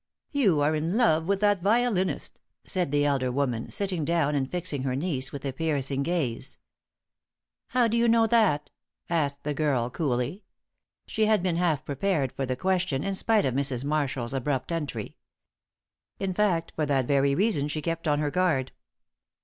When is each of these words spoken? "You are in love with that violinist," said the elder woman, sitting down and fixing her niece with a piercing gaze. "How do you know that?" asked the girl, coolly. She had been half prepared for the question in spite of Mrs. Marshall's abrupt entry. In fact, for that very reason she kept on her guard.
"You 0.31 0.61
are 0.61 0.73
in 0.73 0.97
love 0.97 1.27
with 1.27 1.41
that 1.41 1.61
violinist," 1.61 2.39
said 2.65 2.89
the 2.91 3.05
elder 3.05 3.31
woman, 3.31 3.69
sitting 3.69 4.03
down 4.03 4.33
and 4.33 4.49
fixing 4.49 4.81
her 4.81 4.95
niece 4.95 5.31
with 5.31 5.45
a 5.45 5.53
piercing 5.53 6.01
gaze. 6.01 6.57
"How 7.67 7.87
do 7.87 7.95
you 7.95 8.07
know 8.07 8.25
that?" 8.25 8.71
asked 9.11 9.43
the 9.43 9.53
girl, 9.53 9.91
coolly. 9.91 10.43
She 11.05 11.27
had 11.27 11.43
been 11.43 11.57
half 11.57 11.85
prepared 11.85 12.31
for 12.31 12.47
the 12.47 12.55
question 12.55 13.03
in 13.03 13.13
spite 13.13 13.45
of 13.45 13.53
Mrs. 13.53 13.83
Marshall's 13.83 14.33
abrupt 14.33 14.71
entry. 14.71 15.17
In 16.17 16.33
fact, 16.33 16.73
for 16.75 16.87
that 16.87 17.05
very 17.05 17.35
reason 17.35 17.67
she 17.67 17.79
kept 17.79 18.07
on 18.07 18.17
her 18.17 18.31
guard. 18.31 18.71